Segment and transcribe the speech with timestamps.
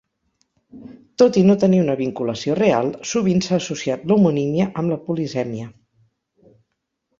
[1.21, 5.71] Tot i no tenir una vinculació real, sovint s'ha associat l'homonímia amb la polisèmia.